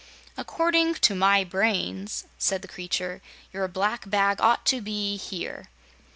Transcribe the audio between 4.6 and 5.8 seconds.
to be here."